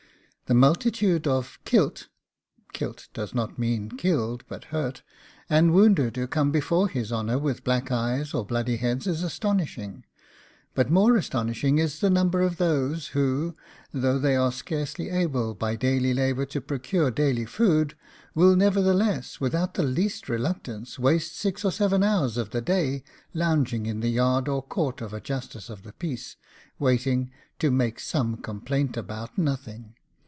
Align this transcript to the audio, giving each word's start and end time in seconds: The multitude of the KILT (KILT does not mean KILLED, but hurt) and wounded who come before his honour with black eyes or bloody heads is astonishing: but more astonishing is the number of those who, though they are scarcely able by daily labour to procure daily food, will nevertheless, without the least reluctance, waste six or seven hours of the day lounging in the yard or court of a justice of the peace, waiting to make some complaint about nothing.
The 0.47 0.55
multitude 0.55 1.27
of 1.27 1.57
the 1.63 1.69
KILT 1.71 2.07
(KILT 2.73 3.07
does 3.13 3.33
not 3.33 3.57
mean 3.57 3.87
KILLED, 3.89 4.43
but 4.49 4.65
hurt) 4.65 5.01
and 5.49 5.71
wounded 5.73 6.17
who 6.17 6.27
come 6.27 6.51
before 6.51 6.89
his 6.89 7.09
honour 7.09 7.39
with 7.39 7.63
black 7.63 7.89
eyes 7.89 8.33
or 8.33 8.45
bloody 8.45 8.75
heads 8.75 9.07
is 9.07 9.23
astonishing: 9.23 10.03
but 10.75 10.91
more 10.91 11.15
astonishing 11.15 11.77
is 11.77 11.99
the 12.01 12.09
number 12.09 12.41
of 12.41 12.57
those 12.57 13.07
who, 13.15 13.55
though 13.93 14.19
they 14.19 14.35
are 14.35 14.51
scarcely 14.51 15.07
able 15.09 15.53
by 15.55 15.77
daily 15.77 16.13
labour 16.13 16.45
to 16.47 16.59
procure 16.59 17.11
daily 17.11 17.45
food, 17.45 17.95
will 18.35 18.57
nevertheless, 18.57 19.39
without 19.39 19.75
the 19.75 19.83
least 19.83 20.27
reluctance, 20.27 20.99
waste 20.99 21.37
six 21.37 21.63
or 21.63 21.71
seven 21.71 22.03
hours 22.03 22.35
of 22.35 22.49
the 22.49 22.59
day 22.59 23.05
lounging 23.33 23.85
in 23.85 24.01
the 24.01 24.11
yard 24.11 24.49
or 24.49 24.61
court 24.61 24.99
of 24.99 25.13
a 25.13 25.21
justice 25.21 25.69
of 25.69 25.83
the 25.83 25.93
peace, 25.93 26.35
waiting 26.77 27.31
to 27.57 27.71
make 27.71 28.01
some 28.01 28.35
complaint 28.35 28.97
about 28.97 29.37
nothing. 29.37 29.95